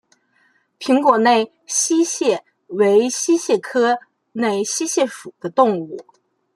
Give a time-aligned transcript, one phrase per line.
[0.79, 3.99] 平果内溪蟹为溪蟹科
[4.31, 5.95] 内溪蟹属的动物。